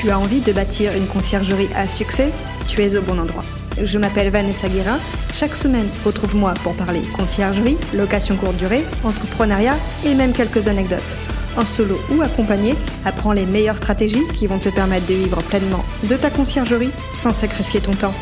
[0.00, 2.32] Tu as envie de bâtir une conciergerie à succès
[2.66, 3.44] Tu es au bon endroit.
[3.82, 4.98] Je m'appelle Vanessa Guérin.
[5.34, 9.76] Chaque semaine, retrouve-moi pour parler conciergerie, location courte durée, entrepreneuriat
[10.06, 11.18] et même quelques anecdotes.
[11.54, 15.84] En solo ou accompagné, apprends les meilleures stratégies qui vont te permettre de vivre pleinement
[16.08, 18.14] de ta conciergerie sans sacrifier ton temps.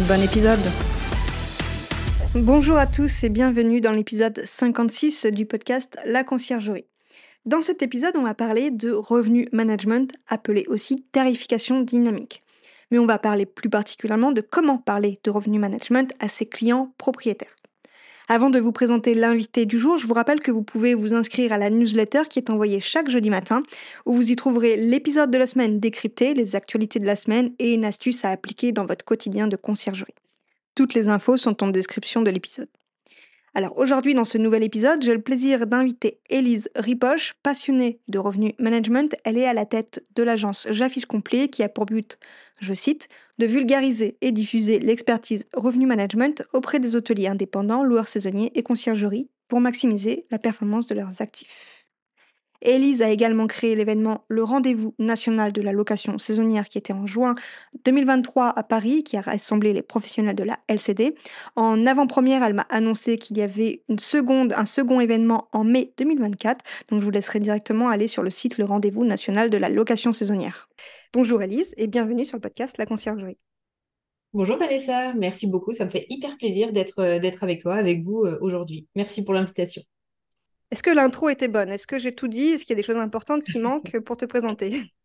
[0.00, 0.58] Bon épisode
[2.34, 6.89] Bonjour à tous et bienvenue dans l'épisode 56 du podcast La conciergerie.
[7.46, 12.42] Dans cet épisode, on va parler de revenu management, appelé aussi tarification dynamique.
[12.90, 16.92] Mais on va parler plus particulièrement de comment parler de revenu management à ses clients
[16.98, 17.56] propriétaires.
[18.28, 21.52] Avant de vous présenter l'invité du jour, je vous rappelle que vous pouvez vous inscrire
[21.52, 23.62] à la newsletter qui est envoyée chaque jeudi matin,
[24.04, 27.72] où vous y trouverez l'épisode de la semaine décrypté, les actualités de la semaine et
[27.72, 30.14] une astuce à appliquer dans votre quotidien de conciergerie.
[30.74, 32.68] Toutes les infos sont en description de l'épisode.
[33.54, 38.54] Alors aujourd'hui, dans ce nouvel épisode, j'ai le plaisir d'inviter Élise Ripoche, passionnée de revenu
[38.60, 39.16] management.
[39.24, 42.16] Elle est à la tête de l'agence J'affiche complet qui a pour but,
[42.60, 48.52] je cite, de vulgariser et diffuser l'expertise revenu management auprès des hôteliers indépendants, loueurs saisonniers
[48.54, 51.79] et conciergeries pour maximiser la performance de leurs actifs.
[52.62, 57.06] Élise a également créé l'événement Le Rendez-vous national de la location saisonnière qui était en
[57.06, 57.34] juin
[57.84, 61.14] 2023 à Paris, qui a rassemblé les professionnels de la LCD.
[61.56, 65.92] En avant-première, elle m'a annoncé qu'il y avait une seconde, un second événement en mai
[65.96, 66.64] 2024.
[66.90, 70.12] Donc je vous laisserai directement aller sur le site Le Rendez-vous national de la location
[70.12, 70.68] saisonnière.
[71.12, 73.38] Bonjour Élise et bienvenue sur le podcast La Conciergerie.
[74.32, 75.72] Bonjour Vanessa, merci beaucoup.
[75.72, 78.86] Ça me fait hyper plaisir d'être euh, avec toi, avec vous euh, aujourd'hui.
[78.94, 79.82] Merci pour l'invitation.
[80.70, 81.68] Est-ce que l'intro était bonne?
[81.68, 82.50] Est-ce que j'ai tout dit?
[82.50, 84.70] Est-ce qu'il y a des choses importantes qui manquent pour te présenter?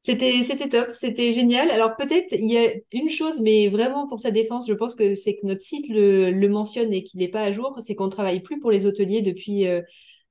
[0.00, 1.70] C'était, c'était top, c'était génial.
[1.70, 5.16] Alors peut-être il y a une chose, mais vraiment pour sa défense, je pense que
[5.16, 8.10] c'est que notre site le, mentionne et qu'il n'est pas à jour, c'est qu'on ne
[8.10, 9.82] travaille plus pour les hôteliers depuis euh,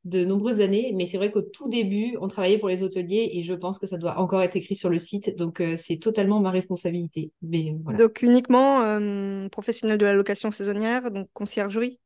[0.06, 0.94] de nombreuses années.
[0.96, 3.88] Mais c'est vrai qu'au tout début, on travaillait pour les hôteliers et je pense que
[3.88, 5.38] ça doit encore être écrit sur le site.
[5.38, 7.34] Donc euh, c'est totalement ma responsabilité.
[7.42, 12.00] Mais, Donc uniquement euh, professionnel de la location saisonnière, donc conciergerie?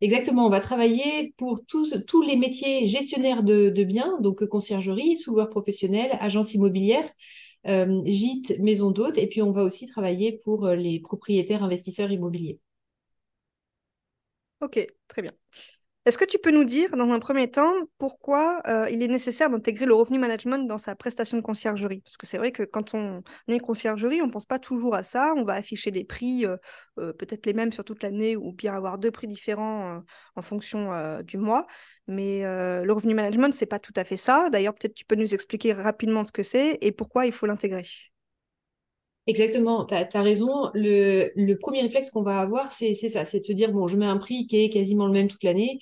[0.00, 5.50] Exactement, on va travailler pour tous, tous les métiers gestionnaires de, biens, donc conciergerie, sous-loueur
[5.50, 7.08] professionnel, agence immobilière,
[7.66, 12.12] euh, gîte, maison d'hôte, et puis on va aussi travailler pour euh, les propriétaires investisseurs
[12.12, 12.60] immobiliers.
[14.60, 15.32] Ok, très bien.
[16.08, 19.50] Est-ce que tu peux nous dire, dans un premier temps, pourquoi euh, il est nécessaire
[19.50, 22.00] d'intégrer le revenu management dans sa prestation de conciergerie?
[22.00, 25.04] Parce que c'est vrai que quand on est conciergerie, on ne pense pas toujours à
[25.04, 25.34] ça.
[25.36, 26.56] On va afficher des prix, euh,
[26.98, 30.02] euh, peut-être les mêmes sur toute l'année, ou bien avoir deux prix différents
[30.34, 31.66] en fonction du mois.
[32.06, 34.48] Mais le revenu management, ce n'est pas tout à fait ça.
[34.48, 37.84] D'ailleurs, peut-être tu peux nous expliquer rapidement ce que c'est et pourquoi il faut l'intégrer.
[39.28, 40.70] Exactement, tu as, raison.
[40.72, 44.06] Le, premier réflexe qu'on va avoir, c'est ça, c'est de se dire, bon, je mets
[44.06, 45.80] un prix qui est quasiment le même toute l'année,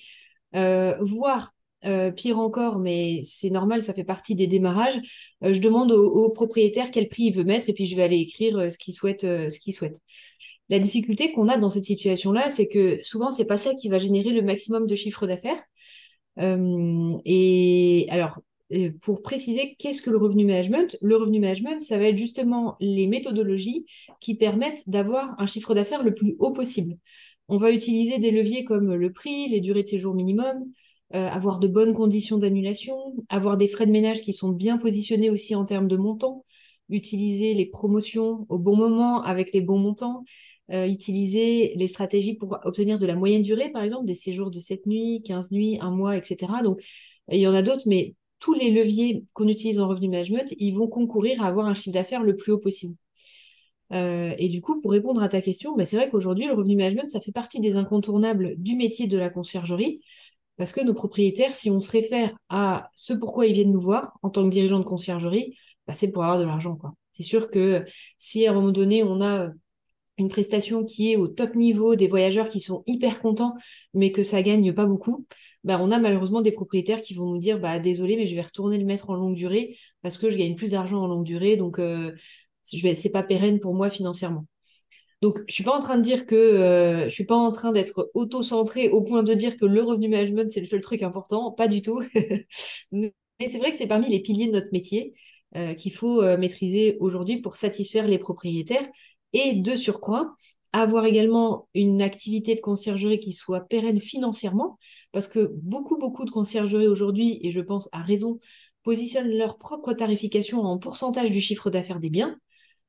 [0.55, 1.53] euh, voire
[1.85, 4.99] euh, pire encore, mais c'est normal, ça fait partie des démarrages.
[5.45, 8.19] Euh, je demande au, propriétaire quel prix il veut mettre et puis je vais aller
[8.19, 10.01] écrire ce qu'il souhaite, ce qu'il souhaite.
[10.69, 13.99] La difficulté qu'on a dans cette situation-là, c'est que souvent, c'est pas ça qui va
[13.99, 15.63] générer le maximum de chiffre d'affaires.
[17.25, 18.41] et alors,
[19.01, 23.07] pour préciser qu'est-ce que le revenu management, le revenu management, ça va être justement les
[23.07, 23.85] méthodologies
[24.19, 26.97] qui permettent d'avoir un chiffre d'affaires le plus haut possible.
[27.47, 30.65] On va utiliser des leviers comme le prix, les durées de séjour minimum,
[31.15, 32.97] euh, avoir de bonnes conditions d'annulation,
[33.29, 36.43] avoir des frais de ménage qui sont bien positionnés aussi en termes de montant,
[36.89, 40.25] utiliser les promotions au bon moment avec les bons montants,
[40.71, 44.59] euh, utiliser les stratégies pour obtenir de la moyenne durée, par exemple, des séjours de
[44.59, 46.61] 7 nuits, 15 nuits, un mois, etc.
[46.61, 46.81] Donc,
[47.31, 50.71] il y en a d'autres, mais tous les leviers qu'on utilise en revenu management, ils
[50.71, 52.95] vont concourir à avoir un chiffre d'affaires le plus haut possible.
[53.93, 56.75] Euh, et du coup, pour répondre à ta question, bah, c'est vrai qu'aujourd'hui, le revenu
[56.75, 60.01] management, ça fait partie des incontournables du métier de la conciergerie,
[60.57, 64.17] parce que nos propriétaires, si on se réfère à ce pourquoi ils viennent nous voir
[64.23, 65.55] en tant que dirigeant de conciergerie,
[65.85, 66.77] bah, c'est pour avoir de l'argent.
[67.13, 67.85] C'est sûr que
[68.17, 69.51] si à un moment donné, on a
[70.17, 73.55] une prestation qui est au top niveau, des voyageurs qui sont hyper contents,
[73.93, 75.25] mais que ça gagne pas beaucoup,
[75.63, 78.41] bah, on a malheureusement des propriétaires qui vont nous dire bah désolé, mais je vais
[78.41, 81.55] retourner le mettre en longue durée parce que je gagne plus d'argent en longue durée,
[81.57, 82.11] donc euh,
[82.63, 84.45] c'est pas pérenne pour moi financièrement.
[85.21, 87.71] Donc, je suis pas en train de dire que euh, je suis pas en train
[87.71, 91.51] d'être auto-centré au point de dire que le revenu management c'est le seul truc important,
[91.51, 92.03] pas du tout.
[92.91, 95.13] mais c'est vrai que c'est parmi les piliers de notre métier.
[95.77, 98.87] qu'il faut maîtriser aujourd'hui pour satisfaire les propriétaires
[99.33, 100.35] et de surcroît
[100.73, 104.77] avoir également une activité de conciergerie qui soit pérenne financièrement,
[105.11, 108.39] parce que beaucoup, beaucoup de conciergeries aujourd'hui, et je pense à raison,
[108.83, 112.37] positionnent leur propre tarification en pourcentage du chiffre d'affaires des biens.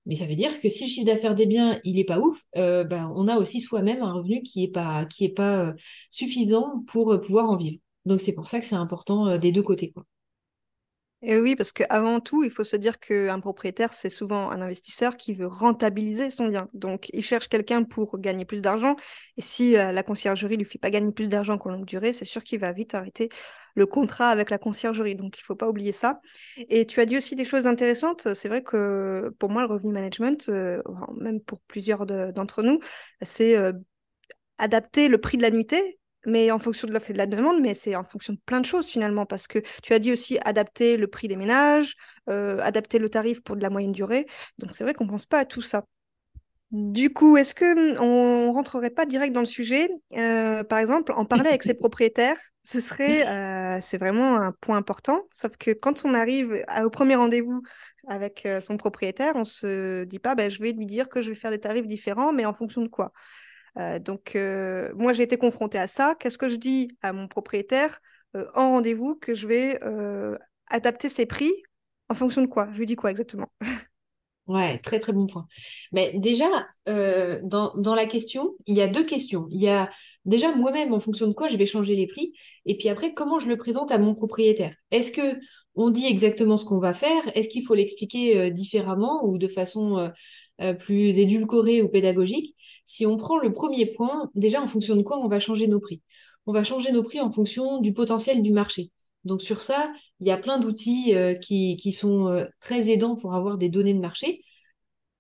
[0.07, 2.43] Mais ça veut dire que si le chiffre d'affaires des biens, il n'est pas ouf,
[2.57, 5.73] euh, ben, on a aussi soi-même un revenu qui n'est pas, qui est pas euh,
[6.11, 7.79] suffisant pour euh, pouvoir en vivre.
[8.07, 9.93] Donc c'est pour ça que c'est important des deux côtés.
[9.93, 10.05] Quoi.
[11.21, 15.17] Et oui, parce qu'avant tout, il faut se dire qu'un propriétaire, c'est souvent un investisseur
[15.17, 16.69] qui veut rentabiliser son bien.
[16.75, 18.95] Donc, il cherche quelqu'un pour gagner plus d'argent.
[19.37, 22.13] Et si euh, la conciergerie ne lui fait pas gagner plus d'argent qu'en longue durée,
[22.13, 23.31] c'est sûr qu'il va vite arrêter
[23.75, 25.17] le contrat avec la conciergerie.
[25.17, 26.21] Donc, il ne faut pas oublier ça.
[26.57, 28.33] Et tu as dit aussi des choses intéressantes.
[28.35, 30.81] C'est vrai que pour moi, le revenu management, euh,
[31.21, 32.79] même pour plusieurs d'entre nous,
[33.23, 33.73] c'est euh,
[34.59, 37.61] adapter le prix de la nuitée mais en fonction de l'offre et de la demande,
[37.61, 40.39] mais c'est en fonction de plein de choses finalement, parce que tu as dit aussi
[40.45, 41.95] adapter le prix des ménages,
[42.29, 44.27] euh, adapter le tarif pour de la moyenne durée.
[44.59, 45.85] Donc c'est vrai qu'on ne pense pas à tout ça.
[46.71, 49.89] Du coup, est-ce que hum, on rentrerait pas direct dans le sujet?
[50.17, 54.77] Euh, Par exemple, en parler avec ses propriétaires, ce serait, euh, c'est vraiment un point
[54.77, 55.23] important.
[55.33, 57.63] Sauf que quand on arrive au premier rendez-vous
[58.07, 61.35] avec son propriétaire, on se dit pas, ben, je vais lui dire que je vais
[61.35, 63.13] faire des tarifs différents, mais en fonction de quoi?
[63.79, 66.15] Euh, donc, euh, moi, j'ai été confrontée à ça.
[66.19, 68.01] Qu'est-ce que je dis à mon propriétaire
[68.37, 69.79] euh, en rendez-vous que je vais
[70.71, 71.53] adapter ses prix
[72.09, 72.69] en fonction de quoi?
[72.73, 73.49] Je lui dis quoi exactement?
[74.47, 75.47] Ouais, très très bon point.
[75.93, 76.49] Mais déjà,
[76.87, 79.47] dans, dans, la question, il y a deux questions.
[79.51, 79.91] Il y a
[80.25, 82.33] déjà moi-même en fonction de quoi je vais changer les prix,
[82.65, 84.75] et puis après comment je le présente à mon propriétaire?
[84.91, 85.39] Est-ce que
[85.79, 90.11] on dit exactement ce qu'on va faire Est-ce qu'il faut l'expliquer différemment ou de façon
[90.61, 92.57] euh, plus édulcoré ou pédagogique?
[92.85, 95.79] Si on prend le premier point, déjà en fonction de quoi on va changer nos
[95.79, 96.03] prix?
[96.47, 98.91] On va changer nos prix en fonction du potentiel du marché.
[99.25, 103.17] Donc sur ça, il y a plein d'outils euh, qui, qui, sont euh, très aidants
[103.17, 104.43] pour avoir des données de marché.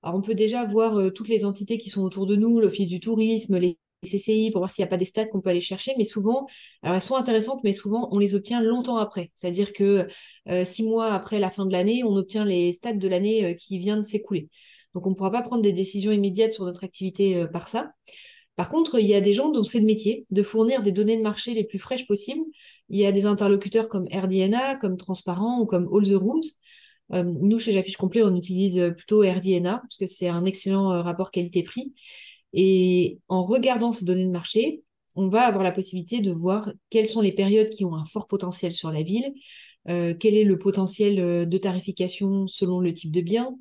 [0.02, 3.00] Alors on peut déjà voir toutes les entités qui sont autour de nous, l'Office du
[3.00, 5.94] tourisme, les CCI, pour voir s'il n'y a pas des stats qu'on peut aller chercher,
[5.98, 6.46] mais souvent,
[6.82, 9.30] alors elles sont intéressantes, mais souvent on les obtient longtemps après.
[9.34, 10.06] C'est-à-dire que
[10.64, 13.96] six mois après la fin de l'année, on obtient les stats de l'année qui vient
[13.96, 14.48] de s'écouler.
[14.94, 17.92] Donc, on ne pourra pas prendre des décisions immédiates sur notre activité euh, par ça.
[18.56, 21.16] Par contre, il y a des gens dont c'est le métier de fournir des données
[21.16, 22.44] de marché les plus fraîches possibles.
[22.88, 26.42] Il y a des interlocuteurs comme RDNA, comme Transparent ou comme All the Rooms.
[27.12, 31.02] Euh, nous, chez J'affiche Complet, on utilise plutôt RDNA parce que c'est un excellent euh,
[31.02, 31.94] rapport qualité-prix.
[32.52, 34.82] Et en regardant ces données de marché,
[35.16, 38.26] on va avoir la possibilité de voir quelles sont les périodes qui ont un fort
[38.28, 39.32] potentiel sur la ville,
[39.86, 43.56] quel est le potentiel de tarification selon le type de bien,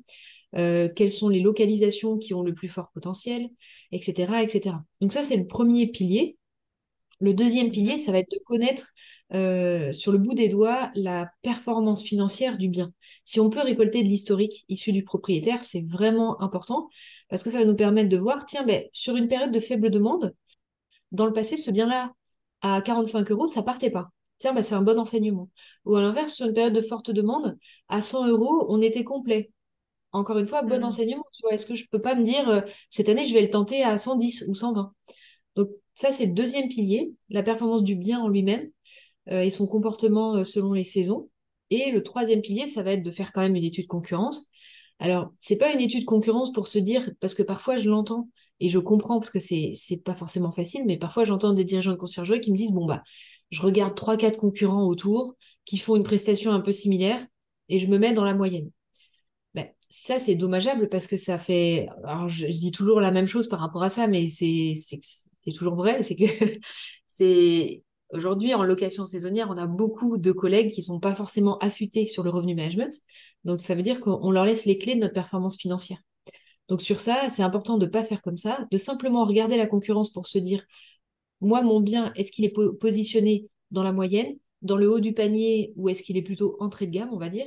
[0.56, 3.50] euh, quelles sont les localisations qui ont le plus fort potentiel,
[3.92, 4.42] etc.
[4.42, 4.76] etc.
[5.00, 6.37] Donc ça, c'est le premier pilier.
[7.20, 8.90] Le deuxième pilier, ça va être de connaître
[9.34, 12.92] euh, sur le bout des doigts la performance financière du bien.
[13.24, 16.88] Si on peut récolter de l'historique issu du propriétaire, c'est vraiment important
[17.28, 19.90] parce que ça va nous permettre de voir, tiens, ben, sur une période de faible
[19.90, 20.34] demande,
[21.12, 22.12] dans le passé, ce bien-là,
[22.62, 24.10] à 45 euros, ça partait pas.
[24.38, 25.50] Tiens, ben, c'est un bon enseignement.
[25.84, 29.50] Ou à l'inverse, sur une période de forte demande, à 100 euros, on était complet.
[30.12, 30.84] Encore une fois, bon mmh.
[30.84, 31.24] enseignement.
[31.50, 32.60] Est-ce que je ne peux pas me dire, euh,
[32.90, 34.92] cette année, je vais le tenter à 110 ou 120 Donc,
[35.98, 38.70] ça, c'est le deuxième pilier, la performance du bien en lui-même
[39.32, 41.28] euh, et son comportement euh, selon les saisons.
[41.70, 44.46] Et le troisième pilier, ça va être de faire quand même une étude concurrence.
[45.00, 48.28] Alors, c'est pas une étude concurrence pour se dire, parce que parfois je l'entends
[48.60, 51.92] et je comprends parce que c'est c'est pas forcément facile, mais parfois j'entends des dirigeants
[51.92, 53.02] de conciergerie qui me disent bon bah
[53.50, 57.26] je regarde trois quatre concurrents autour qui font une prestation un peu similaire
[57.68, 58.70] et je me mets dans la moyenne
[59.88, 61.88] ça, c'est dommageable parce que ça fait.
[62.04, 64.74] Alors, je, dis toujours la même chose par rapport à ça, mais c'est
[65.52, 66.02] toujours vrai.
[66.02, 66.24] C'est que
[67.08, 67.82] c'est.
[68.12, 72.06] Aujourd'hui, en location saisonnière, on a beaucoup de collègues qui ne sont pas forcément affûtés
[72.06, 72.94] sur le revenu management.
[73.44, 75.98] Donc, ça veut dire qu'on leur laisse les clés de notre performance financière.
[76.68, 79.66] Donc, sur ça, c'est important de ne pas faire comme ça, de simplement regarder la
[79.66, 80.64] concurrence pour se dire
[81.40, 85.72] moi, mon bien, est-ce qu'il est positionné dans la moyenne, dans le haut du panier,
[85.76, 87.46] ou est-ce qu'il est plutôt entrée de gamme, on va dire?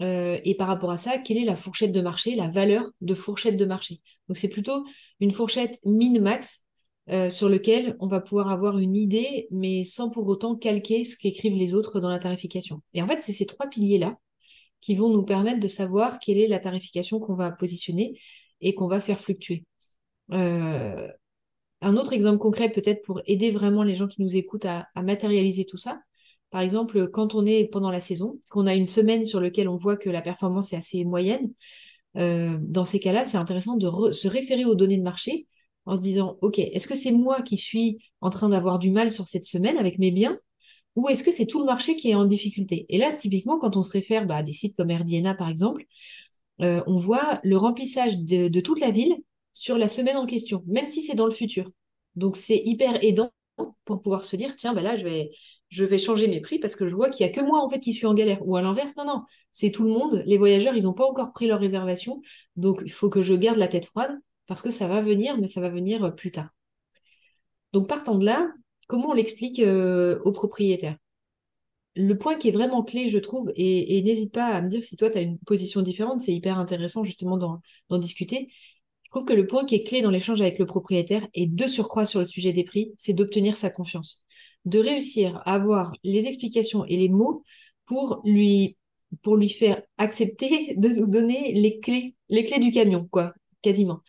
[0.00, 3.14] Euh, et par rapport à ça, quelle est la fourchette de marché, la valeur de
[3.14, 4.00] fourchette de marché?
[4.28, 4.84] Donc c'est plutôt
[5.20, 6.63] une fourchette min-max
[7.10, 11.16] euh, sur lequel on va pouvoir avoir une idée, mais sans pour autant calquer ce
[11.16, 12.82] qu'écrivent les autres dans la tarification.
[12.94, 14.18] Et en fait, c'est ces trois piliers-là
[14.80, 18.18] qui vont nous permettre de savoir quelle est la tarification qu'on va positionner
[18.60, 19.64] et qu'on va faire fluctuer.
[20.32, 21.08] Euh,
[21.80, 25.66] un autre exemple concret, peut-être pour aider vraiment les gens qui nous écoutent à matérialiser
[25.66, 26.00] tout ça,
[26.54, 29.74] par exemple, quand on est pendant la saison, qu'on a une semaine sur laquelle on
[29.74, 31.50] voit que la performance est assez moyenne,
[32.16, 35.48] euh, dans ces cas-là, c'est intéressant de se référer aux données de marché
[35.86, 39.10] en se disant, OK, est-ce que c'est moi qui suis en train d'avoir du mal
[39.10, 40.38] sur cette semaine avec mes biens
[40.96, 42.86] ou est-ce que c'est tout le marché qui est en difficulté?
[42.88, 45.84] Et là, typiquement, quand on se réfère bah, à des sites comme RDNA, par exemple,
[46.60, 49.16] euh, on voit le remplissage de, toute la ville
[49.52, 51.70] sur la semaine en question, même si c'est dans le futur.
[52.16, 53.32] Donc, c'est hyper aidant
[53.84, 55.30] pour pouvoir se dire, tiens, bah là, je vais,
[55.68, 57.68] je vais changer mes prix parce que je vois qu'il n'y a que moi, en
[57.68, 58.46] fait, qui suis en galère.
[58.46, 60.22] Ou à l'inverse, non, non, c'est tout le monde.
[60.26, 62.22] Les voyageurs, ils n'ont pas encore pris leur réservation.
[62.56, 65.48] Donc, il faut que je garde la tête froide parce que ça va venir, mais
[65.48, 66.50] ça va venir euh, plus tard.
[67.72, 68.48] Donc, partant de là,
[68.86, 70.96] comment on l'explique euh, aux propriétaires
[71.96, 74.96] le point qui est vraiment clé, je trouve, et, n'hésite pas à me dire si
[74.96, 78.48] toi, tu as une position différente, c'est hyper intéressant justement d'en discuter.
[79.04, 81.66] Je trouve que le point qui est clé dans l'échange avec le propriétaire, et de
[81.66, 84.24] surcroît sur le sujet des prix, c'est d'obtenir sa confiance.
[84.64, 87.44] De réussir à avoir les explications et les mots
[87.86, 88.76] pour lui,
[89.22, 94.00] pour lui faire accepter de nous donner les clés, les clés du camion, quoi, quasiment.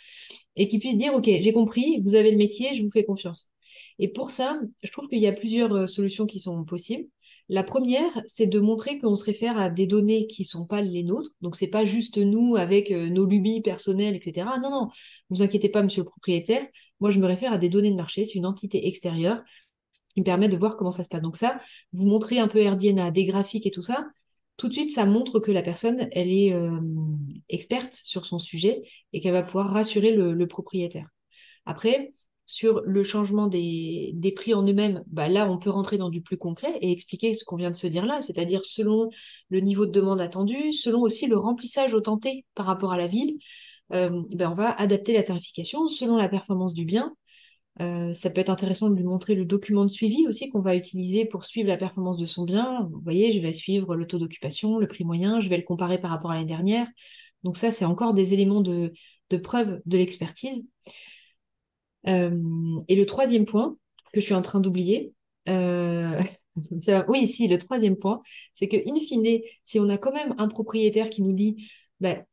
[0.55, 3.50] Et qu'il puisse dire, OK, j'ai compris, vous avez le métier, je vous fais confiance.
[4.00, 7.07] Et pour ça, je trouve qu'il y a plusieurs euh, solutions qui sont possibles.
[7.47, 10.81] La première, c'est de montrer qu'on se réfère à des données qui ne sont pas
[10.81, 11.29] les nôtres.
[11.41, 14.47] Donc, ce n'est pas juste nous avec euh, nos lubies personnelles, etc.
[14.62, 14.89] Non, non,
[15.29, 16.65] vous inquiétez pas, monsieur le propriétaire.
[17.00, 18.25] Moi, je me réfère à des données de marché.
[18.25, 19.43] C'est une entité extérieure
[20.13, 21.21] qui me permet de voir comment ça se passe.
[21.21, 21.59] Donc, ça,
[21.93, 24.05] vous montrez un peu RDNA, des graphiques et tout ça.
[24.57, 26.79] Tout de suite, ça montre que la personne, elle est euh,
[27.50, 31.09] experte sur son sujet et qu'elle va pouvoir rassurer le propriétaire.
[31.65, 32.13] Après,
[32.45, 36.38] sur le changement des, prix en eux-mêmes, bah là, on peut rentrer dans du plus
[36.38, 39.09] concret et expliquer ce qu'on vient de se dire là, c'est-à-dire selon
[39.50, 43.07] le niveau de demande attendu, selon aussi le remplissage au tenté par rapport à la
[43.07, 43.38] ville,
[43.93, 47.15] euh, ben on va adapter la tarification selon la performance du bien.
[47.82, 50.75] Euh, ça peut être intéressant de lui montrer le document de suivi aussi qu'on va
[50.75, 52.88] utiliser pour suivre la performance de son bien.
[52.91, 56.00] Vous voyez, je vais suivre le taux d'occupation, le prix moyen, je vais le comparer
[56.00, 56.88] par rapport à l'année dernière.
[57.44, 58.94] Donc ça, c'est encore des éléments de,
[59.44, 60.63] preuve de l'expertise.
[62.08, 63.75] Euh, et le troisième point
[64.13, 65.13] que je suis en train d'oublier,
[65.50, 66.22] euh,
[67.10, 68.22] oui, si, le troisième point,
[68.53, 72.24] c'est que, in fine, si on a quand même un propriétaire qui nous dit, bah,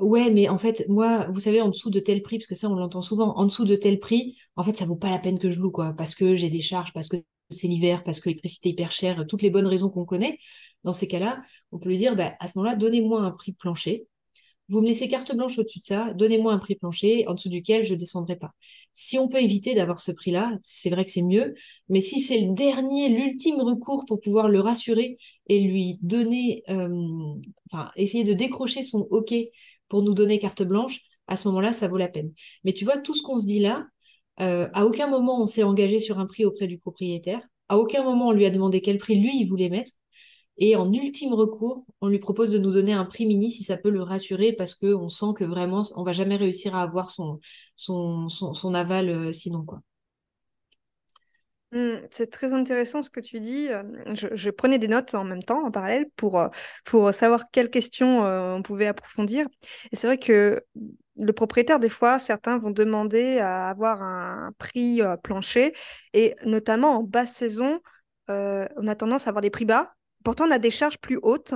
[0.00, 2.68] ouais, mais en fait, moi, vous savez, en dessous de tel prix, parce que ça,
[2.70, 5.38] on l'entend souvent, en dessous de tel prix, en fait, ça vaut pas la peine
[5.38, 7.16] que je loue, quoi, parce que j'ai des charges, parce que
[7.50, 10.38] c'est l'hiver, parce que l'électricité est hyper chère, toutes les bonnes raisons qu'on connaît.
[10.84, 14.06] Dans ces cas-là, on peut lui dire, bah, à ce moment-là, donnez-moi un prix plancher
[14.68, 17.84] vous me laissez carte blanche au-dessus de ça, donnez-moi un prix plancher en dessous duquel
[17.84, 18.50] je ne descendrai pas.
[18.92, 21.54] Si on peut éviter d'avoir ce prix-là, c'est vrai que c'est mieux,
[21.88, 26.88] mais si c'est le dernier, l'ultime recours pour pouvoir le rassurer et lui donner, euh,
[27.70, 29.34] enfin, essayer de décrocher son OK
[29.88, 32.32] pour nous donner carte blanche, à ce moment-là, ça vaut la peine.
[32.64, 33.86] Mais tu vois, tout ce qu'on se dit là,
[34.40, 38.04] euh, à aucun moment on s'est engagé sur un prix auprès du propriétaire, à aucun
[38.04, 39.90] moment on lui a demandé quel prix lui il voulait mettre.
[40.58, 43.76] Et en ultime recours, on lui propose de nous donner un prix mini si ça
[43.76, 47.40] peut le rassurer parce qu'on sent que vraiment, on va jamais réussir à avoir son,
[48.74, 49.64] aval euh, sinon.
[49.64, 49.82] quoi.
[51.72, 53.68] Mmh, c'est très intéressant ce que tu dis.
[54.14, 56.48] Je, prenais des notes en même temps, en parallèle, pour,
[56.84, 59.46] pour savoir quelles questions on pouvait approfondir.
[59.92, 60.60] Et c'est vrai que
[61.18, 65.72] le propriétaire, des fois, certains vont demander à avoir un prix plancher.
[66.12, 67.80] Et notamment en basse saison,
[68.28, 69.96] on a tendance à avoir des prix bas
[70.26, 71.54] Pourtant, on a des charges plus hautes.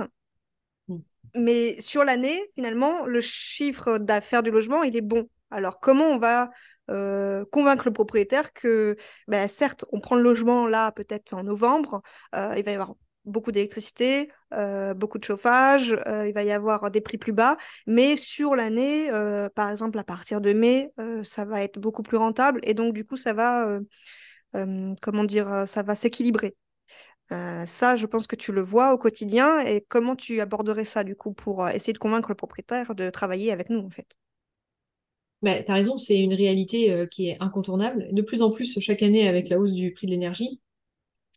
[0.87, 0.99] Mm.
[1.35, 5.27] Mais sur l'année, finalement, le chiffre d'affaires du logement, il est bon.
[5.49, 6.51] Alors, comment on va
[6.89, 8.97] euh, convaincre le propriétaire que,
[9.27, 12.01] ben, certes, on prend le logement là, peut-être en novembre,
[12.35, 16.89] euh, il va y avoir beaucoup d'électricité, euh, beaucoup de chauffage, il va y avoir
[16.89, 19.11] des prix plus bas, mais sur l'année,
[19.53, 20.91] par exemple, à partir de mai,
[21.23, 23.79] ça va être beaucoup plus rentable et donc, du coup, ça va,
[25.01, 26.55] comment dire, ça va s'équilibrer.
[27.29, 29.59] Ça, je pense que tu le vois au quotidien.
[29.61, 33.51] Et comment tu aborderais ça, du coup, pour essayer de convaincre le propriétaire de travailler
[33.51, 34.17] avec nous, en fait?
[35.41, 38.07] Bah, tu as raison, c'est une réalité euh, qui est incontournable.
[38.11, 40.61] De plus en plus, chaque année, avec la hausse du prix de l'énergie.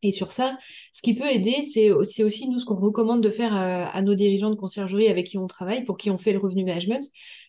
[0.02, 0.58] Et sur ça,
[0.92, 4.50] ce qui peut aider, c'est aussi nous ce qu'on recommande de faire à, nos dirigeants
[4.50, 7.02] de conciergerie avec qui on travaille, pour qui on fait le revenu management,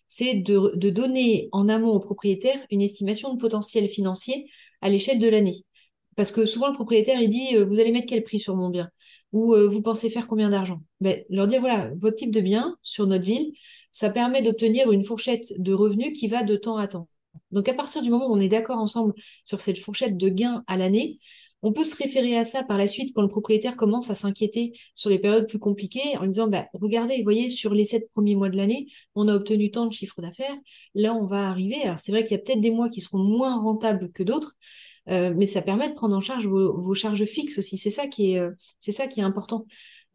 [0.06, 4.48] c'est de, de donner en amont aux propriétaires une estimation de potentiel financier
[4.80, 5.66] à l'échelle de l'année.
[6.16, 8.70] Parce que souvent, le propriétaire, il dit, euh, vous allez mettre quel prix sur mon
[8.70, 8.90] bien?
[9.32, 10.80] Ou euh, vous pensez faire combien d'argent?
[11.00, 13.52] Ben, Leur dire, voilà, votre type de bien sur notre ville,
[13.92, 17.08] ça permet d'obtenir une fourchette de revenus qui va de temps à temps.
[17.50, 19.12] Donc, à partir du moment où on est d'accord ensemble
[19.44, 21.18] sur cette fourchette de gains à l'année,
[21.62, 24.72] on peut se référer à ça par la suite quand le propriétaire commence à s'inquiéter
[24.94, 28.36] sur les périodes plus compliquées en disant bah, regardez, vous voyez, sur les sept premiers
[28.36, 30.54] mois de l'année, on a obtenu tant de chiffres d'affaires.
[30.94, 31.82] Là, on va arriver.
[31.82, 34.56] Alors, c'est vrai qu'il y a peut-être des mois qui seront moins rentables que d'autres,
[35.08, 37.78] euh, mais ça permet de prendre en charge vos, charges fixes aussi.
[37.78, 39.66] C'est ça qui est, euh, c'est ça qui est important.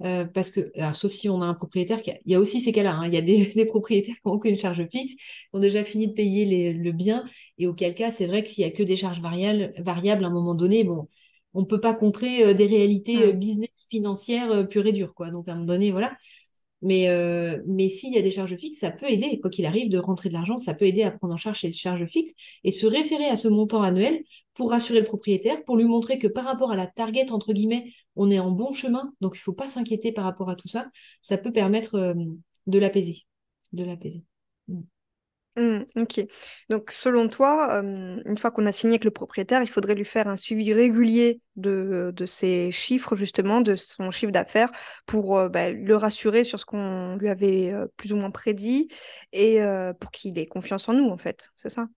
[0.04, 2.60] Euh, parce que, alors, sauf si on a un propriétaire, qui il y a aussi
[2.60, 3.08] ces cas-là, hein.
[3.08, 6.14] il y a des, propriétaires qui n'ont aucune charge fixe, qui ont déjà fini de
[6.14, 7.24] payer le bien,
[7.60, 10.28] et auquel cas, c'est vrai que s'il n'y a que des charges variables, variables à
[10.28, 11.08] un moment donné, bon,
[11.54, 15.30] on peut pas contrer des réalités business financières pures et dures, quoi.
[15.30, 16.18] Donc à un moment donné, voilà.
[16.82, 19.90] Mais, euh, mais s'il y a des charges fixes, ça peut aider, quoi qu'il arrive,
[19.90, 22.34] de rentrer de l'argent, ça peut aider à prendre en charge ces charges fixes
[22.64, 24.24] et se référer à ce montant annuel
[24.54, 27.92] pour rassurer le propriétaire, pour lui montrer que par rapport à la target, entre guillemets,
[28.16, 30.68] on est en bon chemin, donc il ne faut pas s'inquiéter par rapport à tout
[30.68, 30.90] ça.
[31.22, 32.16] Ça peut permettre euh,
[32.68, 33.26] de l'apaiser.
[33.74, 34.24] De l'apaiser.
[34.68, 34.82] Mm.
[35.58, 36.26] Mmh, ok.
[36.70, 40.28] Donc, selon toi, une fois qu'on a signé avec le propriétaire, il faudrait lui faire
[40.30, 44.72] un suivi régulier de, ses chiffres, justement, de son chiffre d'affaires,
[45.06, 48.88] pour bah, le rassurer sur ce qu'on lui avait plus ou moins prédit
[49.34, 49.60] et
[50.00, 51.50] pour qu'il ait confiance en nous, en fait.
[51.58, 51.88] C'est ça?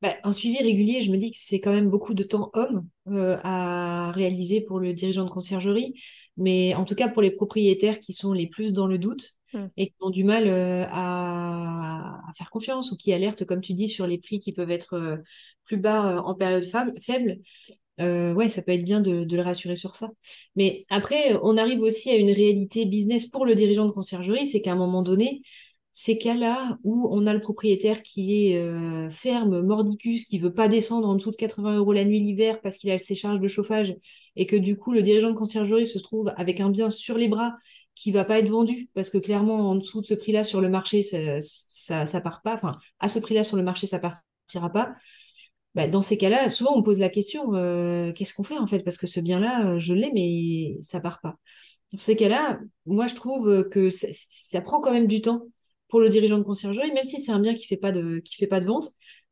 [0.00, 2.88] Bah, un suivi régulier, je me dis que c'est quand même beaucoup de temps homme
[3.42, 6.00] à réaliser pour le dirigeant de conciergerie,
[6.36, 9.66] mais en tout cas pour les propriétaires qui sont les plus dans le doute Mmh.
[9.76, 13.88] et qui ont du mal euh, à, faire confiance ou qui alertent, comme tu dis,
[13.88, 15.16] sur les prix qui peuvent être euh,
[15.64, 16.64] plus bas euh, en période
[17.00, 17.38] faible,
[17.98, 20.10] ouais, ça peut être bien de, le rassurer sur ça.
[20.56, 24.62] Mais après, on arrive aussi à une réalité business pour le dirigeant de conciergerie, c'est
[24.62, 25.42] qu'à un moment donné,
[25.92, 31.08] ces cas-là où on a le propriétaire qui est ferme, mordicus, qui veut pas descendre
[31.08, 33.94] en dessous de 80 euros la nuit l'hiver parce qu'il a ses charges de chauffage
[34.36, 37.28] et que du coup le dirigeant de conciergerie se trouve avec un bien sur les
[37.28, 37.56] bras
[37.94, 40.68] qui va pas être vendu parce que clairement en dessous de ce prix-là sur le
[40.68, 44.94] marché ça, ça, part pas, enfin à ce prix-là sur le marché ça partira pas.
[45.76, 48.80] Bah, dans ces cas-là, souvent on pose la question euh, qu'est-ce qu'on fait en fait?
[48.80, 51.36] Parce que ce bien-là, je l'ai, mais ça part pas.
[51.92, 55.42] Dans ces cas-là, moi je trouve que ça, ça prend quand même du temps
[55.88, 58.36] pour le dirigeant de conciergerie, même si c'est un bien qui fait pas de, qui
[58.36, 58.90] fait pas de vente,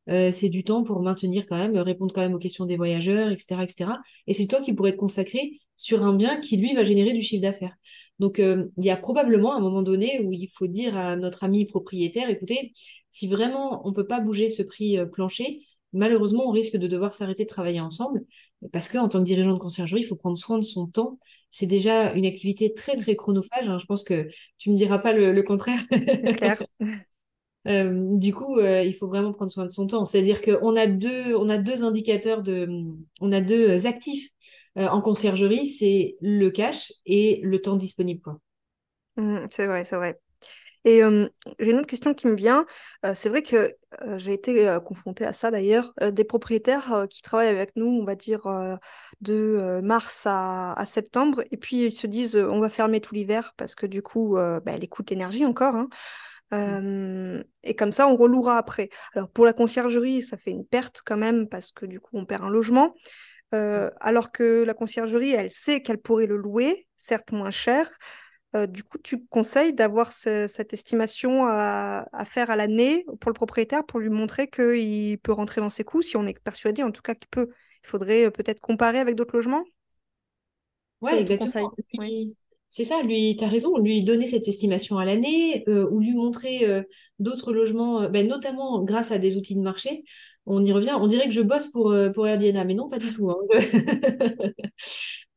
[0.08, 3.30] euh, c'est du temps pour maintenir quand même, répondre quand même aux questions des voyageurs,
[3.30, 3.62] etc.
[3.62, 3.90] etc.
[4.26, 7.12] Et c'est du temps qui pourrait être consacré sur un bien qui, lui, va générer
[7.12, 7.74] du chiffre d'affaires.
[8.18, 11.44] Donc, euh, il y a probablement un moment donné où il faut dire à notre
[11.44, 12.72] ami propriétaire, écoutez,
[13.10, 15.60] si vraiment on ne peut pas bouger ce prix euh, plancher,
[15.92, 18.24] malheureusement, on risque de devoir s'arrêter de travailler ensemble
[18.72, 21.18] parce qu'en tant que dirigeant de conciergerie, il faut prendre soin de son temps.
[21.50, 23.68] C'est déjà une activité très, très chronophage.
[23.68, 23.78] Hein.
[23.78, 25.80] Je pense que tu ne me diras pas le, le contraire.
[25.90, 26.62] C'est clair.
[27.66, 30.04] euh, du coup, euh, il faut vraiment prendre soin de son temps.
[30.04, 32.68] C'est-à-dire qu'on a deux, on a deux indicateurs, de,
[33.20, 34.28] on a deux actifs
[34.76, 38.22] euh, en conciergerie, c'est le cash et le temps disponible.
[39.16, 40.20] Mmh, c'est vrai, c'est vrai.
[40.84, 41.00] Et
[41.58, 42.64] j'ai une autre question qui me vient.
[43.14, 43.74] C'est vrai que
[44.16, 45.92] j'ai été confrontée à ça d'ailleurs.
[46.00, 48.42] Des propriétaires qui travaillent avec nous, on va dire
[49.20, 53.74] de mars à, septembre, et puis ils se disent on va fermer tout l'hiver parce
[53.74, 55.74] que du coup, bah, les coûts de l'énergie encore.
[55.74, 55.88] hein.
[56.54, 58.88] Euh, et comme ça, on relouera après.
[59.14, 62.24] Alors pour la conciergerie, ça fait une perte quand même parce que du coup, on
[62.24, 62.94] perd un logement.
[63.54, 67.88] Euh, alors que la conciergerie, elle sait qu'elle pourrait le louer, certes moins cher.
[68.56, 73.30] Euh, du coup, tu conseilles d'avoir ce- cette estimation à, à faire à l'année pour
[73.30, 76.82] le propriétaire pour lui montrer qu'il peut rentrer dans ses coûts, si on est persuadé
[76.82, 77.48] en tout cas qu'il peut.
[77.84, 79.64] Il faudrait peut-être comparer avec d'autres logements.
[81.00, 81.72] Ouais, exactement.
[81.98, 82.08] Oui.
[82.18, 82.36] Lui-
[82.70, 86.12] C'est ça, lui, tu as raison, lui donner cette estimation à l'année euh, ou lui
[86.12, 86.82] montrer euh,
[87.18, 90.04] d'autres logements, euh, ben, notamment grâce à des outils de marché.
[90.44, 93.12] On y revient, on dirait que je bosse pour, pour Airbnb, mais non, pas du
[93.12, 93.30] tout.
[93.30, 93.36] hein.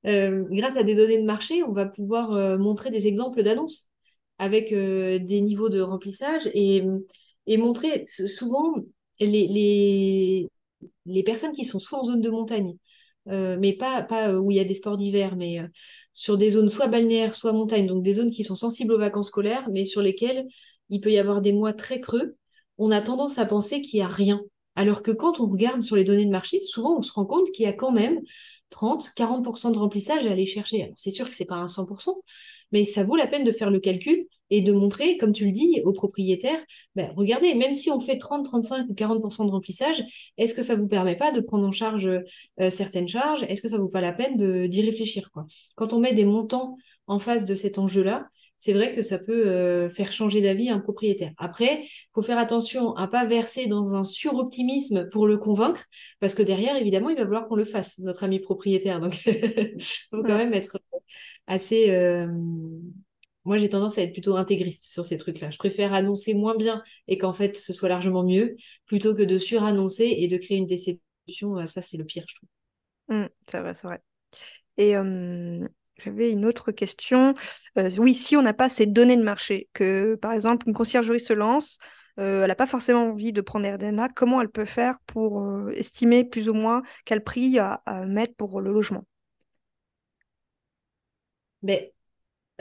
[0.52, 3.89] Grâce à des données de marché, on va pouvoir montrer des exemples d'annonces
[4.39, 6.84] avec des niveaux de remplissage et,
[7.58, 8.74] montrer souvent
[9.20, 10.50] les,
[11.26, 12.78] personnes qui sont soit en zone de montagne,
[13.26, 15.60] mais pas, pas où il y a des sports d'hiver, mais
[16.13, 19.28] sur des zones soit balnéaires, soit montagne, donc des zones qui sont sensibles aux vacances
[19.28, 20.45] scolaires, mais sur lesquelles
[20.89, 22.36] il peut y avoir des mois très creux,
[22.78, 24.41] on a tendance à penser qu'il n'y a rien.
[24.76, 27.52] Alors que quand on regarde sur les données de marché, souvent on se rend compte
[27.52, 28.19] qu'il y a quand même
[28.69, 30.84] 30-40% de remplissage à aller chercher.
[30.84, 32.21] Alors c'est sûr que c'est pas un 100%,
[32.71, 35.51] mais ça vaut la peine de faire le calcul et de montrer, comme tu le
[35.51, 36.59] dis, aux propriétaires,
[36.95, 40.03] ben, regardez, même si on fait 30, 35 ou 40% de remplissage,
[40.37, 43.43] est-ce que ça vous permet pas de prendre en charge euh, certaines charges?
[43.47, 45.47] Est-ce que ça vaut pas la peine d'y réfléchir, quoi?
[45.75, 46.75] Quand on met des montants
[47.07, 50.79] en face de cet enjeu-là, c'est vrai que ça peut euh, faire changer d'avis un
[50.79, 51.31] propriétaire.
[51.37, 55.85] Après, il faut faire attention à pas verser dans un suroptimisme pour le convaincre,
[56.19, 58.99] parce que derrière, évidemment, il va falloir qu'on le fasse, notre ami propriétaire.
[58.99, 60.77] Donc, il faut quand même être
[61.47, 61.89] assez...
[61.89, 62.27] euh,
[63.45, 65.49] Moi, j'ai tendance à être plutôt intégriste sur ces trucs-là.
[65.49, 69.38] Je préfère annoncer moins bien et qu'en fait, ce soit largement mieux, plutôt que de
[69.38, 71.58] surannoncer et de créer une déception.
[71.58, 72.49] Euh, Ça, c'est le pire, je trouve.
[73.10, 74.01] Mm, c'est vrai, c'est vrai.
[74.77, 77.36] Et euh, j'avais une autre question.
[77.80, 81.21] Euh, oui, si on n'a pas ces données de marché, que par exemple une conciergerie
[81.21, 81.80] se lance,
[82.19, 86.23] euh, elle n'a pas forcément envie de prendre RDNA, comment elle peut faire pour estimer
[86.25, 89.06] plus ou moins quel prix à, à mettre pour le logement?
[91.63, 91.93] Mais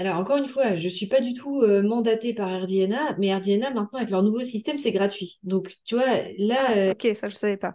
[0.01, 3.35] Alors, encore une fois, je ne suis pas du tout euh, mandatée par RDNA, mais
[3.35, 5.39] RDNA, maintenant, avec leur nouveau système, c'est gratuit.
[5.43, 7.75] Donc, tu vois, là, euh, ok, ça je savais pas.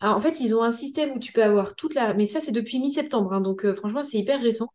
[0.00, 2.14] Alors, en fait, ils ont un système où tu peux avoir toute la...
[2.14, 4.68] Mais ça, c'est depuis mi-septembre, hein, donc euh, franchement, c'est hyper récent,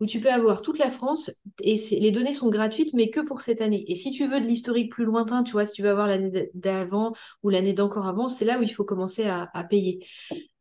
[0.00, 1.30] où tu peux avoir toute la France,
[1.62, 3.84] et les données sont gratuites, mais que pour cette année.
[3.88, 6.50] Et si tu veux de l'historique plus lointain, tu vois, si tu veux avoir l'année
[6.54, 10.06] d'avant ou l'année d'encore avant, c'est là où il faut commencer à, payer.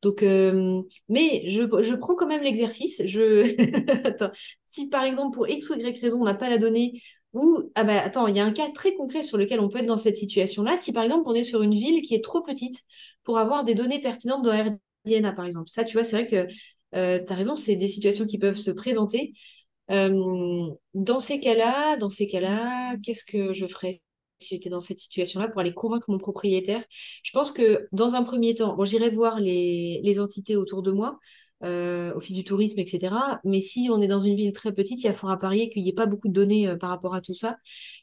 [0.01, 3.01] Donc, euh, mais je, je prends quand même l'exercice.
[3.05, 3.55] Je...
[4.65, 7.83] Si par exemple, pour X ou Y raison, on n'a pas la donnée, ou, ah
[7.85, 9.97] bah attends, il y a un cas très concret sur lequel on peut être dans
[9.97, 10.75] cette situation-là.
[10.77, 12.81] Si par exemple, on est sur une ville qui est trop petite,
[13.23, 15.69] pour avoir des données pertinentes dans RDNA, par exemple.
[15.69, 16.53] Ça, tu vois, c'est vrai que
[16.95, 19.33] tu as raison, c'est des situations qui peuvent se présenter.
[19.91, 24.01] Euh, dans ces cas-là, dans ces cas-là, qu'est-ce que je ferais
[24.39, 26.83] si j'étais dans cette situation-là pour aller convaincre mon propriétaire?
[27.23, 31.19] Je pense que dans un premier temps, bon, j'irai voir les, entités autour de moi,
[31.63, 33.39] euh, au fil du tourisme, etc.
[33.43, 35.69] Mais si on est dans une ville très petite, il y a fort à parier
[35.69, 37.57] qu'il n'y ait pas beaucoup de données euh, par rapport à tout ça.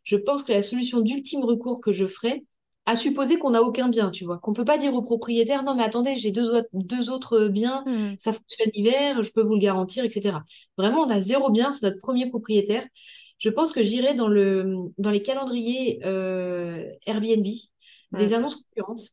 [0.04, 2.44] Je pense que la solution d'ultime recours que je ferais,
[2.86, 4.38] à supposer qu'on n'a aucun bien, tu vois.
[4.38, 7.84] Qu'on peut pas dire au propriétaire, non, mais attendez, j'ai deux, autres- deux autres biens,
[7.86, 8.14] Hmm.
[8.18, 10.44] ça fonctionne l'hiver, je peux vous le garantir, etc.
[10.76, 12.84] Vraiment, on a zéro bien, c'est notre premier propriétaire.
[13.38, 17.46] Je pense que j'irai dans le, dans les calendriers euh, Airbnb,
[18.12, 19.10] des annonces concurrentes,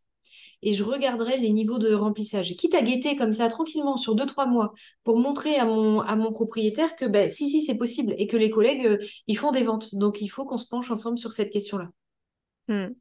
[0.62, 2.52] et je regarderai les niveaux de remplissage.
[2.52, 6.02] Et quitte à guetter comme ça, tranquillement, sur deux, trois mois, pour montrer à mon,
[6.02, 9.38] à mon propriétaire que, ben, si, si, c'est possible, et que les collègues, euh, ils
[9.38, 9.96] font des ventes.
[9.96, 11.90] Donc, il faut qu'on se penche ensemble sur cette question-là.
[12.70, 12.94] Hmm.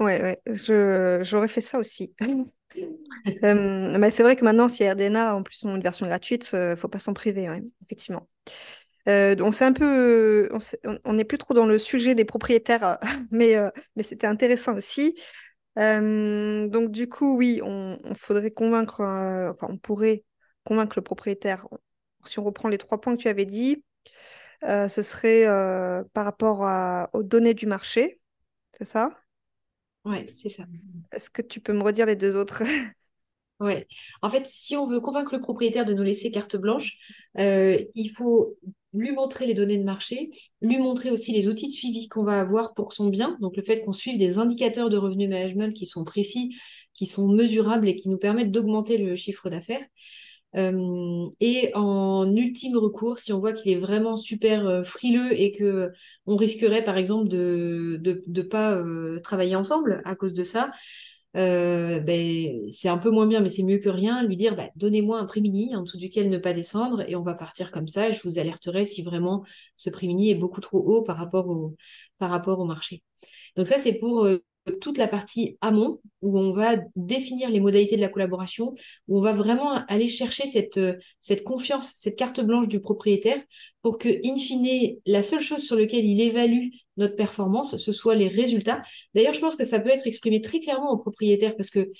[0.00, 2.14] Ouais, ouais, je, j'aurais fait ça aussi.
[3.44, 6.76] Euh, mais c'est vrai que maintenant, si RDNA en plus ont une version gratuite, euh,
[6.76, 7.48] faut pas s'en priver,
[7.84, 8.28] effectivement.
[9.08, 12.98] Euh, c'est un peu, on on on n'est plus trop dans le sujet des propriétaires,
[13.32, 13.56] mais,
[13.96, 15.18] mais c'était intéressant aussi.
[15.76, 20.24] Donc du coup, oui, on, on faudrait convaincre, enfin on pourrait
[20.64, 21.68] convaincre le propriétaire.
[22.24, 23.84] Si on reprend les trois points que tu avais dit,
[24.62, 25.46] ce serait
[26.14, 28.21] par rapport aux données du marché,
[28.72, 29.10] c'est ça?
[30.04, 30.64] Ouais, c'est ça.
[31.12, 32.62] Est-ce que tu peux me redire les deux autres?
[33.60, 33.86] Ouais.
[34.22, 36.96] En fait, si on veut convaincre le propriétaire de nous laisser carte blanche,
[37.38, 38.56] euh, il faut
[38.92, 40.30] lui montrer les données de marché,
[40.60, 43.38] lui montrer aussi les outils de suivi qu'on va avoir pour son bien.
[43.40, 46.56] Donc, le fait qu'on suive des indicateurs de revenu management qui sont précis,
[46.92, 49.84] qui sont mesurables et qui nous permettent d'augmenter le chiffre d'affaires.
[50.56, 55.52] Euh, et en ultime recours, si on voit qu'il est vraiment super euh, frileux et
[55.52, 55.90] que
[56.26, 60.70] on risquerait, par exemple, de de, de pas euh, travailler ensemble à cause de ça,
[61.34, 65.18] ben, c'est un peu moins bien, mais c'est mieux que rien, lui dire bah, donnez-moi
[65.18, 68.08] un prix mini en dessous duquel ne pas descendre et on va partir comme ça
[68.10, 69.44] et je vous alerterai si vraiment
[69.76, 71.74] ce prix mini est beaucoup trop haut par rapport au,
[72.18, 73.02] par rapport au marché.
[73.56, 74.26] Donc ça, c'est pour
[74.80, 78.74] toute la partie amont où on va définir les modalités de la collaboration,
[79.08, 83.42] où on va vraiment aller chercher cette, euh, cette confiance, cette carte blanche du propriétaire
[83.82, 88.14] pour que, in fine, la seule chose sur laquelle il évalue notre performance, ce soit
[88.14, 88.82] les résultats.
[89.14, 91.90] D'ailleurs, je pense que ça peut être exprimé très clairement au propriétaire parce que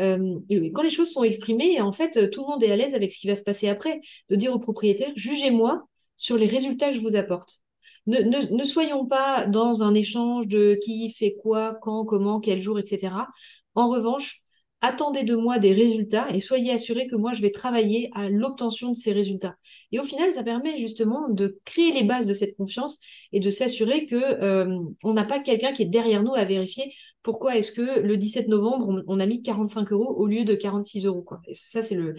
[0.00, 0.38] euh,
[0.74, 3.18] quand les choses sont exprimées, en fait, tout le monde est à l'aise avec ce
[3.18, 4.00] qui va se passer après,
[4.30, 5.82] de dire au propriétaire, jugez-moi
[6.16, 7.63] sur les résultats que je vous apporte.
[8.06, 13.28] Ne, soyons pas dans un échange de qui fait quoi, quand, comment, quel jour, etc.
[13.74, 14.43] En revanche,
[14.84, 18.90] attendez de moi des résultats et soyez assurés que moi, je vais travailler à l'obtention
[18.90, 19.56] de ces résultats.
[19.92, 22.98] Et au final, ça permet justement de créer les bases de cette confiance
[23.32, 26.92] et de s'assurer que euh, on n'a pas quelqu'un qui est derrière nous à vérifier
[27.22, 31.06] pourquoi est-ce que le 17 novembre, on, a mis 45 euros au lieu de 46
[31.06, 31.24] euros.
[31.48, 32.14] Et ça, c'est le,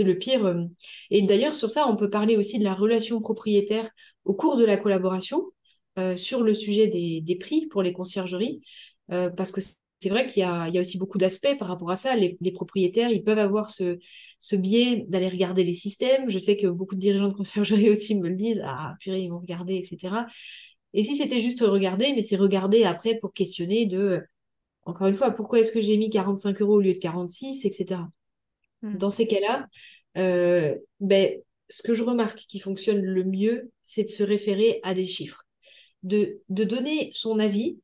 [0.00, 0.44] le pire.
[0.44, 0.64] euh.
[1.10, 3.88] Et d'ailleurs, sur ça, on peut parler aussi de la relation propriétaire
[4.24, 5.44] au cours de la collaboration
[5.98, 8.60] euh, sur le sujet des, des prix pour les conciergeries,
[9.12, 9.60] euh, parce que
[10.00, 12.14] c'est vrai qu'il y a, il y a aussi beaucoup d'aspects par rapport à ça.
[12.14, 13.98] Les, les propriétaires, ils peuvent avoir ce,
[14.38, 16.30] ce biais d'aller regarder les systèmes.
[16.30, 18.62] Je sais que beaucoup de dirigeants de conciergerie aussi me le disent.
[18.64, 20.26] Ah, purée, ils vont regarder, etc.
[20.94, 24.22] Et si c'était juste regarder, mais c'est regarder après pour questionner de,
[24.84, 28.00] encore une fois, pourquoi est-ce que j'ai mis 45 euros au lieu de 46, etc.
[28.82, 28.96] Hmm.
[28.96, 29.66] Dans ces cas-là,
[30.16, 31.32] euh, ben,
[31.68, 35.44] ce que je remarque qui fonctionne le mieux, c'est de se référer à des chiffres.
[36.04, 37.78] De, de donner son avis,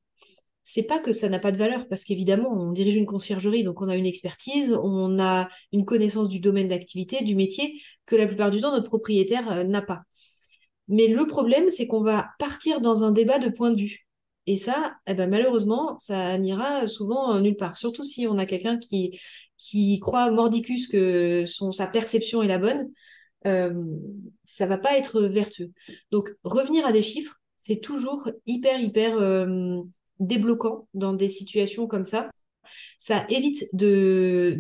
[0.64, 3.82] c'est pas que ça n'a pas de valeur, parce qu'évidemment, on dirige une conciergerie, donc
[3.82, 8.26] on a une expertise, on a une connaissance du domaine d'activité, du métier, que la
[8.26, 10.02] plupart du temps, notre propriétaire euh, n'a pas.
[10.88, 14.06] Mais le problème, c'est qu'on va partir dans un débat de point de vue.
[14.46, 17.76] Et ça, eh ben, malheureusement, ça n'ira souvent nulle part.
[17.76, 19.18] Surtout si on a quelqu'un qui,
[19.56, 22.90] qui croit mordicus que son, sa perception est la bonne,
[23.46, 23.72] euh,
[24.44, 25.72] ça va pas être vertueux.
[26.10, 29.80] Donc, revenir à des chiffres, c'est toujours hyper, hyper euh,
[30.20, 32.30] débloquant dans des situations comme ça.
[32.98, 34.58] Ça évite de,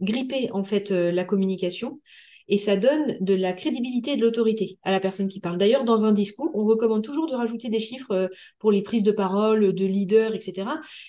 [0.00, 1.98] gripper en fait euh, la communication
[2.50, 5.56] et ça donne de la crédibilité et de l'autorité à la personne qui parle.
[5.56, 9.04] D'ailleurs, dans un discours, on recommande toujours de rajouter des chiffres euh, pour les prises
[9.04, 10.66] de parole de leaders, etc.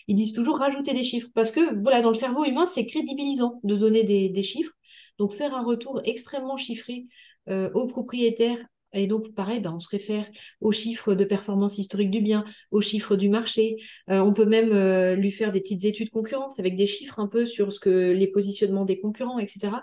[0.08, 3.60] Ils disent toujours rajouter des chiffres parce que voilà, dans le cerveau humain, c'est crédibilisant
[3.63, 4.71] de donner des, chiffres.
[5.17, 7.06] Donc faire un retour extrêmement chiffré
[7.49, 8.58] euh, au propriétaire
[8.93, 10.25] et donc, pareil, ben, on se réfère
[10.60, 13.77] aux chiffres de performance historique du bien, aux chiffres du marché.
[14.10, 17.27] Euh, on peut même euh, lui faire des petites études concurrence avec des chiffres un
[17.27, 19.82] peu sur ce que les positionnements des concurrents, etc.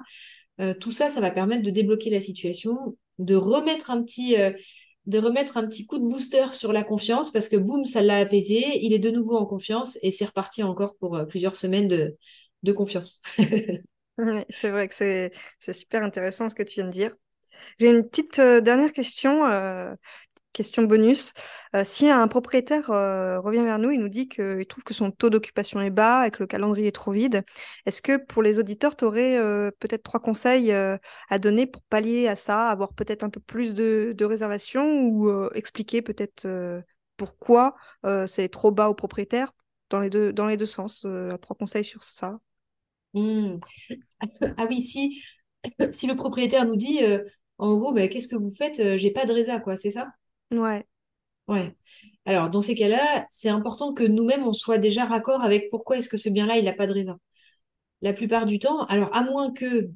[0.60, 4.36] Euh, tout ça, ça va permettre de débloquer la situation, de remettre un petit,
[5.06, 8.18] de remettre un petit coup de booster sur la confiance parce que boum, ça l'a
[8.18, 8.78] apaisé.
[8.82, 12.16] Il est de nouveau en confiance et c'est reparti encore pour plusieurs semaines de,
[12.62, 13.22] de confiance.
[14.50, 15.32] c'est vrai que c'est
[15.72, 17.14] super intéressant ce que tu viens de dire.
[17.78, 19.94] J'ai une petite euh, dernière question, euh,
[20.52, 21.34] question bonus.
[21.76, 25.30] Euh, si un propriétaire revient vers nous, il nous dit qu'il trouve que son taux
[25.30, 27.44] d'occupation est bas et que le calendrier est trop vide,
[27.86, 29.38] est-ce que pour les auditeurs, tu aurais
[29.78, 34.24] peut-être trois conseils à donner pour pallier à ça, avoir peut-être un peu plus de,
[34.24, 36.48] réservations ou expliquer peut-être
[37.16, 37.76] pourquoi
[38.26, 39.52] c'est trop bas au propriétaire
[39.90, 41.06] dans les deux, dans les deux sens
[41.40, 42.40] Trois conseils sur ça?
[43.14, 43.58] Mmh.
[44.56, 45.22] Ah oui, si,
[45.92, 47.00] si le propriétaire nous dit
[47.58, 50.08] en gros, bah, qu'est-ce que vous faites euh, J'ai pas de résa, quoi, c'est ça?
[50.52, 50.84] Ouais.
[51.48, 51.74] Ouais.
[52.24, 56.08] Alors, dans ces cas-là, c'est important que nous-mêmes, on soit déjà raccord avec pourquoi est-ce
[56.08, 57.18] que ce bien-là, il n'a pas de résa.
[58.02, 59.90] La plupart du temps, alors à moins que,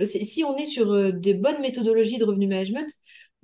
[0.00, 2.88] euh, si on est sur euh, des bonnes méthodologies de revenu management,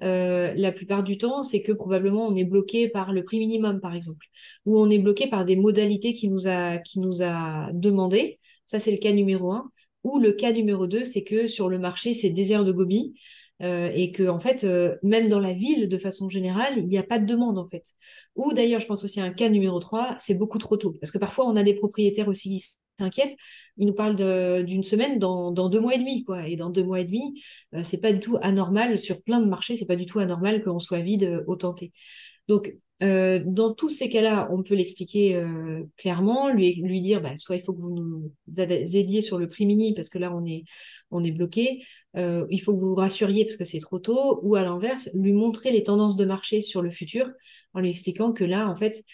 [0.00, 3.96] la plupart du temps, c'est que probablement on est bloqué par le prix minimum, par
[3.96, 4.26] exemple,
[4.64, 8.38] ou on est bloqué par des modalités qui nous a, qui nous a demandé.
[8.66, 9.72] Ça, c'est le cas numéro un.
[10.04, 13.14] Ou le cas numéro deux, c'est que sur le marché, c'est désert de gobi.
[13.62, 16.98] Euh, et que en fait, euh, même dans la ville, de façon générale, il n'y
[16.98, 17.92] a pas de demande en fait.
[18.36, 20.94] Ou d'ailleurs, je pense aussi à un cas numéro 3, c'est beaucoup trop tôt.
[21.00, 22.64] Parce que parfois, on a des propriétaires aussi qui
[22.98, 23.36] s'inquiètent.
[23.76, 24.16] Ils nous parlent
[24.64, 26.46] d'une semaine dans, deux mois et demi, quoi.
[26.46, 27.42] Et dans deux mois et demi,
[27.74, 30.62] euh, c'est pas du tout anormal sur plein de marchés, c'est pas du tout anormal
[30.62, 31.92] qu'on soit vide au tenté.
[32.48, 37.36] Donc, euh, dans tous ces cas-là, on peut l'expliquer euh, clairement, lui, lui dire, bah,
[37.36, 40.44] soit il faut que vous nous aidiez sur le prix mini parce que là on
[40.44, 40.64] est,
[41.12, 41.84] on est bloqué,
[42.16, 45.08] euh, il faut que vous vous rassuriez parce que c'est trop tôt, ou à l'inverse,
[45.14, 47.30] lui montrer les tendances de marché sur le futur
[47.72, 49.04] en lui expliquant que là, en fait,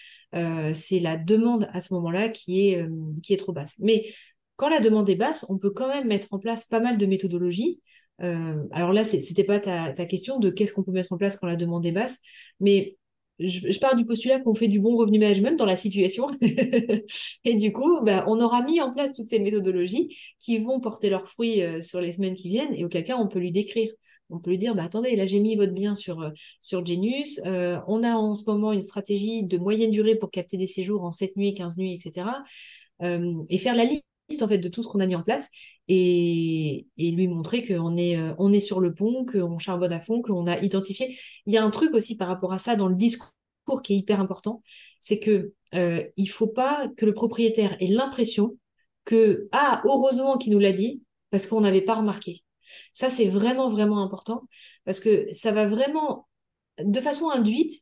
[0.75, 2.89] c'est la demande à ce moment-là qui est,
[3.23, 3.77] qui est trop basse.
[3.79, 4.07] Mais
[4.57, 7.07] quand la demande est basse, on peut quand même mettre en place pas mal de
[7.07, 7.81] méthodologies.
[8.19, 11.47] alors là, c'était pas ta, ta question de qu'est-ce qu'on peut mettre en place quand
[11.47, 12.19] la demande est basse,
[12.59, 12.97] mais
[13.39, 16.29] je, pars du postulat qu'on fait du bon revenu management dans la situation.
[17.45, 21.11] et du coup, bah, on aura mis en place toutes ces méthodologies qui vont porter
[21.11, 23.91] leurs fruits euh, sur les semaines qui viennent et auquel cas on peut lui décrire.
[24.31, 27.41] On peut lui dire, bah, attendez, là j'ai mis votre bien sur, euh, sur Genius.
[27.45, 31.03] Euh, on a en ce moment une stratégie de moyenne durée pour capter des séjours
[31.05, 32.29] en 7 nuits, 15 nuits, etc.
[33.01, 34.05] et faire la liste
[34.41, 35.51] en fait de tout ce qu'on a mis en place
[35.89, 40.23] et, lui montrer qu'on est, euh, on est sur le pont, qu'on charbonne à fond,
[40.23, 41.17] qu'on a identifié.
[41.47, 43.31] Il y a un truc aussi par rapport à ça dans le discours
[43.83, 44.63] qui est hyper important,
[45.01, 48.59] c'est que euh, il faut pas que le propriétaire ait l'impression
[49.05, 52.43] que ah heureusement qu'il nous l'a dit parce qu'on n'avait pas remarqué.
[52.93, 54.43] Ça c'est vraiment vraiment important
[54.85, 56.29] parce que ça va vraiment
[56.79, 57.73] de façon induite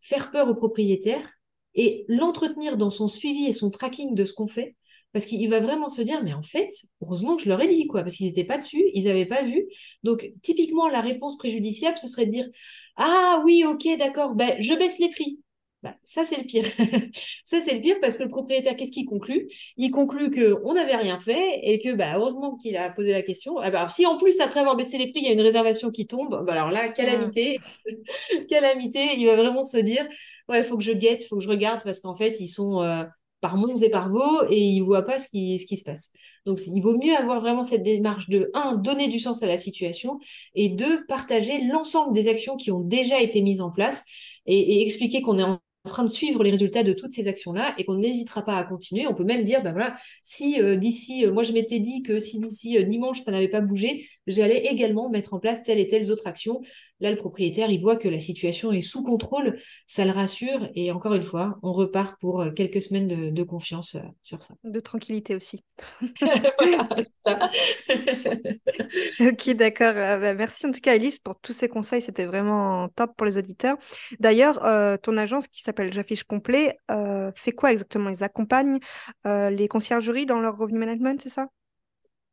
[0.00, 1.28] faire peur au propriétaire
[1.74, 4.76] et l'entretenir dans son suivi et son tracking de ce qu'on fait
[5.12, 6.68] parce qu'il va vraiment se dire, mais en fait,
[7.02, 9.42] heureusement que je leur ai dit, quoi, parce qu'ils n'étaient pas dessus, ils n'avaient pas
[9.42, 9.66] vu.
[10.02, 12.48] Donc, typiquement, la réponse préjudiciable, ce serait de dire,
[12.96, 15.40] ah oui, ok, d'accord, ben, je baisse les prix.
[15.84, 16.64] Ben, ça, c'est le pire.
[17.44, 19.48] ça, c'est le pire parce que le propriétaire, qu'est-ce qu'il conclut?
[19.76, 23.58] Il conclut qu'on n'avait rien fait et que, bah, heureusement qu'il a posé la question.
[23.58, 25.40] Ah ben, alors, si en plus, après avoir baissé les prix, il y a une
[25.40, 27.60] réservation qui tombe, ben, alors là, calamité.
[28.50, 29.14] calamité.
[29.16, 30.06] Il va vraiment se dire,
[30.48, 32.48] ouais, il faut que je guette, il faut que je regarde parce qu'en fait, ils
[32.48, 32.82] sont.
[32.82, 33.04] Euh,
[33.40, 36.10] par monts et par veaux et ils voient pas ce qui, se passe.
[36.46, 39.58] Donc, il vaut mieux avoir vraiment cette démarche de, un, donner du sens à la
[39.58, 40.18] situation
[40.54, 44.04] et deux, partager l'ensemble des actions qui ont déjà été mises en place
[44.46, 47.74] et, et expliquer qu'on est en train de suivre les résultats de toutes ces actions-là
[47.78, 49.06] et qu'on n'hésitera pas à continuer.
[49.06, 52.18] On peut même dire, ben voilà, si euh, d'ici, euh, moi je m'étais dit que
[52.18, 55.86] si d'ici euh, dimanche ça n'avait pas bougé, j'allais également mettre en place telle et
[55.86, 56.60] telle autre action.
[57.00, 60.90] Là, le propriétaire, il voit que la situation est sous contrôle, ça le rassure et
[60.90, 64.54] encore une fois, on repart pour quelques semaines de, confiance sur ça.
[64.64, 65.62] De tranquillité aussi.
[69.20, 69.94] ok, d'accord.
[69.94, 72.02] Bah, merci en tout cas, Elise, pour tous ces conseils.
[72.02, 73.76] C'était vraiment top pour les auditeurs.
[74.18, 74.58] D'ailleurs,
[75.00, 78.10] ton agence qui s'appelle J'affiche complet euh, fait quoi exactement?
[78.10, 78.78] Ils accompagnent
[79.26, 81.48] euh, les conciergeries dans leur revenu management, c'est ça?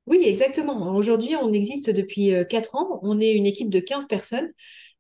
[0.08, 0.96] Oui, exactement.
[0.96, 3.00] Aujourd'hui, on existe depuis 4 ans.
[3.02, 4.48] On est une équipe de 15 personnes.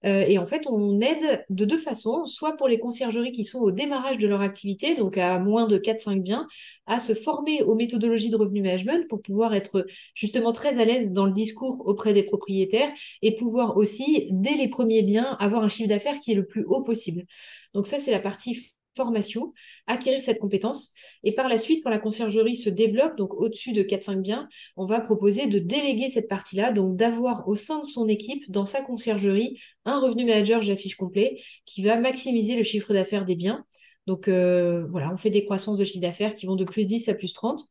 [0.05, 3.59] Euh, et en fait, on aide de deux façons, soit pour les conciergeries qui sont
[3.59, 6.47] au démarrage de leur activité, donc à moins de 4-5 biens,
[6.87, 11.09] à se former aux méthodologies de revenu management pour pouvoir être justement très à l'aise
[11.11, 12.91] dans le discours auprès des propriétaires
[13.21, 16.63] et pouvoir aussi, dès les premiers biens, avoir un chiffre d'affaires qui est le plus
[16.65, 17.25] haut possible.
[17.73, 19.53] Donc ça, c'est la partie formation,
[19.87, 20.91] acquérir cette compétence.
[21.23, 24.85] Et par la suite, quand la conciergerie se développe, donc au-dessus de 4-5 biens, on
[24.85, 28.81] va proposer de déléguer cette partie-là, donc d'avoir au sein de son équipe, dans sa
[28.81, 33.65] conciergerie, un revenu manager, j'affiche complet, qui va maximiser le chiffre d'affaires des biens.
[34.07, 37.09] Donc euh, voilà, on fait des croissances de chiffre d'affaires qui vont de plus 10
[37.09, 37.61] à plus 30.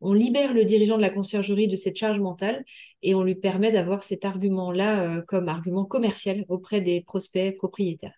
[0.00, 2.64] On libère le dirigeant de la conciergerie de cette charge mentale
[3.02, 8.14] et on lui permet d'avoir cet argument-là euh, comme argument commercial auprès des prospects propriétaires.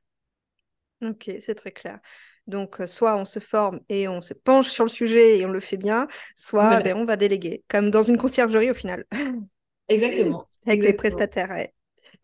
[1.03, 2.00] Ok, c'est très clair.
[2.47, 5.51] Donc, euh, soit on se forme et on se penche sur le sujet et on
[5.51, 9.05] le fait bien, soit ben, on va déléguer, comme dans une conciergerie au final.
[9.89, 10.47] Exactement.
[10.67, 11.55] Avec les prestataires.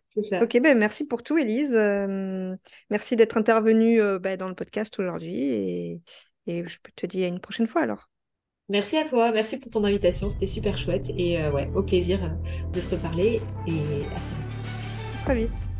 [0.05, 0.43] C'est ça.
[0.43, 1.75] Ok, ben merci pour tout, Elise.
[1.75, 2.55] Euh,
[2.91, 6.03] merci d'être intervenue euh, ben, dans le podcast aujourd'hui et,
[6.47, 8.11] et, je peux te dire à une prochaine fois alors.
[8.69, 12.21] Merci à toi, merci pour ton invitation, c'était super chouette et ouais, au plaisir
[12.73, 15.25] de se reparler et à très vite.
[15.25, 15.80] Très vite.